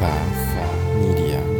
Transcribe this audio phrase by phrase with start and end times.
[0.00, 1.59] Path Media.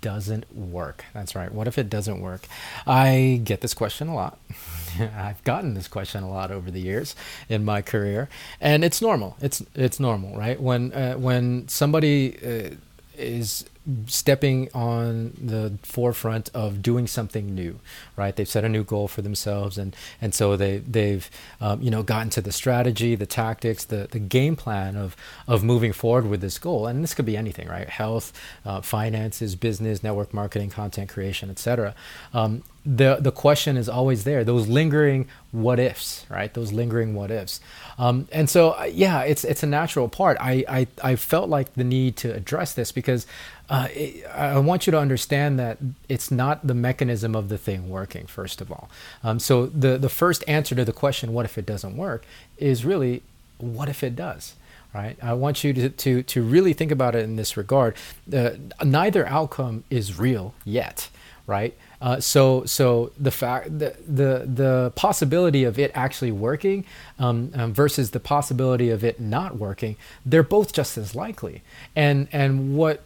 [0.00, 1.04] doesn't work?
[1.12, 1.52] That's right.
[1.52, 2.42] What if it doesn't work?
[2.86, 4.38] I get this question a lot.
[5.16, 7.14] I've gotten this question a lot over the years
[7.48, 8.28] in my career,
[8.60, 9.36] and it's normal.
[9.40, 10.60] It's it's normal, right?
[10.60, 12.74] When uh, when somebody uh,
[13.16, 13.64] is
[14.06, 17.80] stepping on the forefront of doing something new,
[18.16, 18.36] right?
[18.36, 21.28] They've set a new goal for themselves, and and so they they've
[21.60, 25.16] um, you know gotten to the strategy, the tactics, the the game plan of
[25.46, 26.86] of moving forward with this goal.
[26.86, 27.88] And this could be anything, right?
[27.88, 28.32] Health,
[28.64, 31.94] uh, finances, business, network marketing, content creation, etc.
[32.34, 34.42] Um, the the question is always there.
[34.42, 36.52] Those lingering what ifs, right?
[36.52, 37.60] Those lingering what ifs.
[37.98, 40.38] Um, and so, uh, yeah, it's it's a natural part.
[40.40, 43.26] I, I I felt like the need to address this because
[43.70, 47.88] uh, it, I want you to understand that it's not the mechanism of the thing
[47.88, 48.26] working.
[48.26, 48.90] First of all,
[49.22, 52.24] um, so the the first answer to the question, "What if it doesn't work?"
[52.58, 53.22] is really,
[53.58, 54.54] "What if it does?"
[54.92, 55.16] Right.
[55.22, 57.94] I want you to to to really think about it in this regard.
[58.32, 58.50] Uh,
[58.84, 61.08] neither outcome is real yet.
[61.46, 61.76] Right.
[62.00, 66.84] Uh, so so the fact the, the the possibility of it actually working
[67.20, 69.94] um, um, versus the possibility of it not working,
[70.26, 71.62] they're both just as likely.
[71.94, 73.02] And and what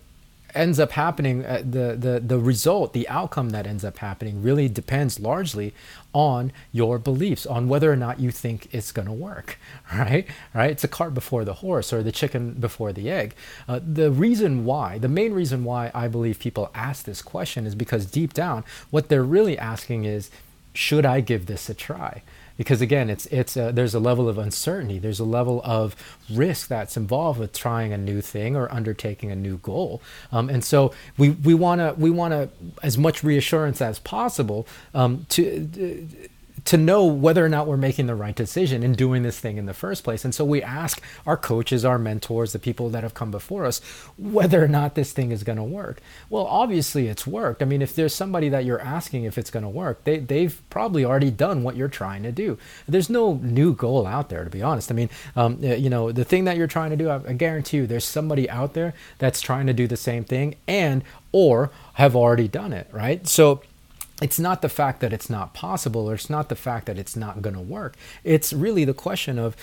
[0.54, 4.68] ends up happening, uh, the, the, the result, the outcome that ends up happening really
[4.68, 5.74] depends largely
[6.12, 9.58] on your beliefs, on whether or not you think it's going to work,
[9.94, 10.26] right?
[10.54, 10.70] Right?
[10.70, 13.34] It's a cart before the horse or the chicken before the egg.
[13.68, 17.74] Uh, the reason why, the main reason why I believe people ask this question is
[17.74, 20.30] because deep down, what they're really asking is,
[20.72, 22.22] should I give this a try?
[22.56, 24.98] Because again it's it's a, there's a level of uncertainty.
[24.98, 25.96] There's a level of
[26.30, 30.00] risk that's involved with trying a new thing or undertaking a new goal.
[30.32, 32.48] Um, and so we we want to we want to
[32.82, 36.08] as much reassurance as possible um, to
[36.66, 39.66] to know whether or not we're making the right decision in doing this thing in
[39.66, 40.24] the first place.
[40.24, 43.80] And so we ask our coaches, our mentors, the people that have come before us,
[44.16, 46.00] whether or not this thing is going to work.
[46.30, 47.62] Well, obviously it's worked.
[47.62, 50.60] I mean, if there's somebody that you're asking if it's going to work, they, they've
[50.70, 52.56] probably already done what you're trying to do.
[52.88, 54.90] There's no new goal out there, to be honest.
[54.90, 57.78] I mean, um, you know, the thing that you're trying to do, I, I guarantee
[57.78, 62.16] you there's somebody out there that's trying to do the same thing and or have
[62.16, 63.26] already done it, right?
[63.26, 63.60] So,
[64.22, 67.16] it's not the fact that it's not possible or it's not the fact that it's
[67.16, 67.96] not going to work.
[68.22, 69.56] It's really the question of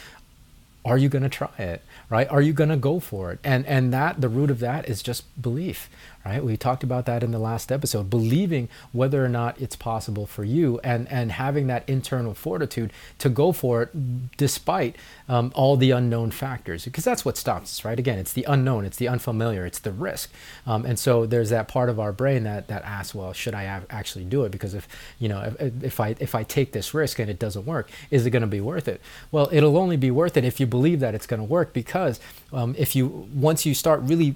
[0.84, 1.82] are you going to try it
[2.12, 2.30] right?
[2.30, 3.40] Are you going to go for it?
[3.44, 5.90] And and that the root of that is just belief
[6.26, 6.44] right?
[6.44, 10.44] We talked about that in the last episode believing whether or not it's possible for
[10.44, 14.96] you and and having that internal fortitude to go for it despite
[15.28, 17.98] um, all the unknown factors because that's what stops us right?
[17.98, 20.32] Again it's the unknown it's the unfamiliar it's the risk.
[20.68, 23.64] Um, and so there's that part of our brain that that asks well should i
[23.90, 24.52] actually do it?
[24.52, 24.88] Because if
[25.18, 28.26] you know if, if i if i take this risk and it doesn't work is
[28.26, 29.02] it going to be worth it?
[29.32, 32.20] Well it'll only be worth it if you believe that it's going to work because
[32.52, 33.06] um, if you
[33.50, 34.36] once you start really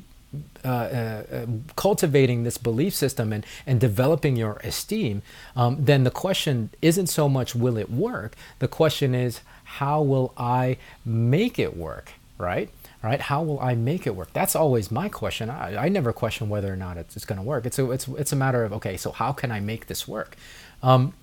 [0.63, 5.21] uh, uh, cultivating this belief system and, and developing your esteem,
[5.55, 8.35] um, then the question isn't so much will it work?
[8.59, 9.41] The question is
[9.79, 12.69] how will I make it work, right?
[13.03, 13.21] Right?
[13.21, 14.33] How will I make it work?
[14.33, 15.49] That's always my question.
[15.49, 17.65] I, I never question whether or not it's, it's going to work.
[17.67, 20.35] It's a, it's, it's a matter of, okay, so how can I make this work?
[20.81, 21.13] Um,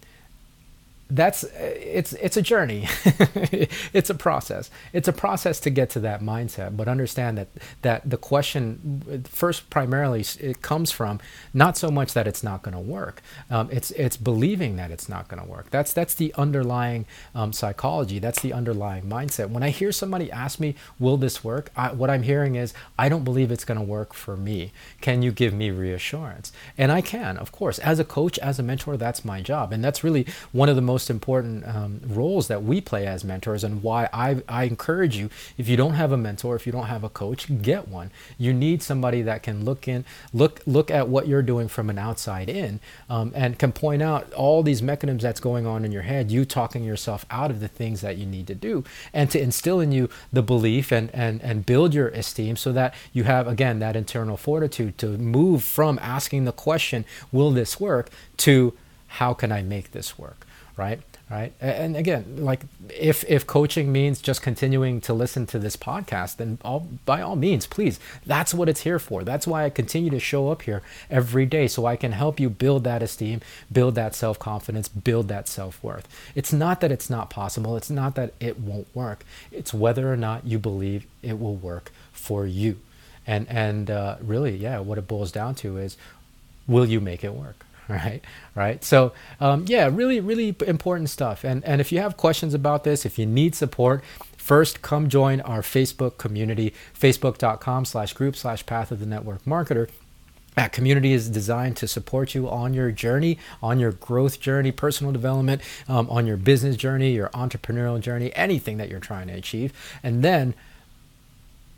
[1.14, 2.88] that's it's it's a journey.
[3.92, 4.70] It's a process.
[4.92, 7.48] It's a process to get to that mindset but understand that
[7.82, 11.20] that the question first primarily it comes from
[11.52, 15.08] not so much that it's not going to work um, it's it's believing that it's
[15.08, 15.70] not going to work.
[15.70, 18.18] That's that's the underlying um, psychology.
[18.18, 19.50] That's the underlying mindset.
[19.50, 21.70] When i hear somebody ask me will this work?
[21.76, 24.72] I, what i'm hearing is i don't believe it's going to work for me.
[25.00, 26.52] Can you give me reassurance?
[26.78, 27.78] And i can of course.
[27.78, 30.82] As a coach as a mentor that's my job and that's really one of the
[30.82, 35.16] most most important um, roles that we play as mentors and why I, I encourage
[35.16, 38.12] you if you don't have a mentor if you don't have a coach get one
[38.38, 41.98] you need somebody that can look in look look at what you're doing from an
[41.98, 42.78] outside in
[43.10, 46.44] um, and can point out all these mechanisms that's going on in your head you
[46.44, 49.90] talking yourself out of the things that you need to do and to instill in
[49.90, 53.96] you the belief and and and build your esteem so that you have again that
[53.96, 58.72] internal fortitude to move from asking the question will this work to
[59.18, 60.46] how can I make this work?
[60.76, 61.00] Right?
[61.30, 61.52] right?
[61.60, 66.58] And again like if if coaching means just continuing to listen to this podcast then
[66.62, 67.98] all by all means please.
[68.26, 69.24] That's what it's here for.
[69.24, 72.50] That's why i continue to show up here every day so i can help you
[72.50, 73.40] build that esteem
[73.70, 76.06] build that self-confidence build that self-worth.
[76.34, 77.76] It's not that it's not possible.
[77.76, 79.24] It's not that it won't work.
[79.50, 82.78] It's whether or not you believe it will work for you.
[83.26, 85.96] And and uh, really yeah what it boils down to is
[86.66, 87.64] will you make it work
[88.04, 88.20] right
[88.54, 88.82] right?
[88.84, 91.44] So um, yeah really really important stuff.
[91.44, 94.02] And and if you have questions about this if you need support
[94.36, 99.88] first come join our facebook community facebook.com slash group slash path of the network marketer.
[100.54, 105.10] That community is designed to support you on your journey, on your growth journey, personal
[105.10, 109.72] development, um, on your business journey, your entrepreneurial journey, anything that you're trying to achieve.
[110.02, 110.54] And then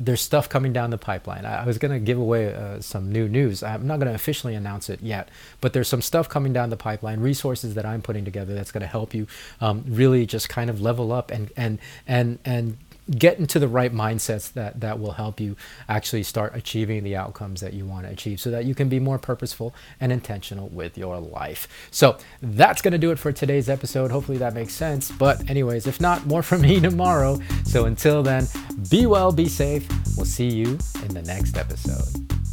[0.00, 1.44] there's stuff coming down the pipeline.
[1.44, 3.62] I, was going to give away uh, some new news.
[3.62, 5.28] I'm not going to officially announce it yet,
[5.60, 8.80] but there's some stuff coming down the pipeline, resources that I'm putting together that's going
[8.80, 9.26] to help you
[9.60, 12.76] um, really just kind of level up and and and and
[13.10, 15.56] get into the right mindsets that that will help you
[15.88, 18.98] actually start achieving the outcomes that you want to achieve so that you can be
[18.98, 21.68] more purposeful and intentional with your life.
[21.90, 24.10] So that's going to do it for today's episode.
[24.10, 25.10] Hopefully that makes sense.
[25.10, 27.40] But anyways if not more from me tomorrow.
[27.64, 28.46] So until then
[28.90, 29.86] be well be safe.
[30.16, 32.43] We'll see you in the next episode